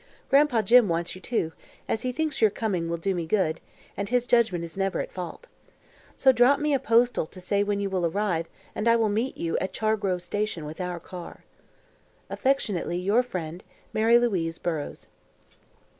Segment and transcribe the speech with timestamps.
[0.31, 1.51] Gran'pa Jim wants you, too,
[1.87, 3.61] as he thinks your coming will do me good,
[3.95, 5.45] and his judgment is never at fault.
[6.15, 9.37] So drop me a postal to say when you will arrive and I will meet
[9.37, 11.43] you at Chargrove Station with our car.
[12.31, 15.05] Affectionately your friend, Mary Louise Burrows.